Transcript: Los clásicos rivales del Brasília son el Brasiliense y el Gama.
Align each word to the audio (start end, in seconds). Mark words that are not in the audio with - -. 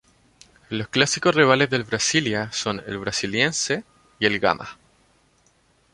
Los 0.69 0.87
clásicos 0.87 1.35
rivales 1.35 1.69
del 1.69 1.83
Brasília 1.83 2.51
son 2.51 2.81
el 2.87 2.97
Brasiliense 2.97 3.83
y 4.17 4.25
el 4.25 4.39
Gama. 4.39 4.75